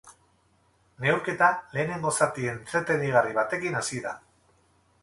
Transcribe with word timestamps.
Neurketa 1.03 1.49
lehenengo 1.75 2.15
zati 2.17 2.49
entretenigarri 2.55 3.39
batekin 3.41 3.81
hasi 3.83 4.05
da. 4.09 4.17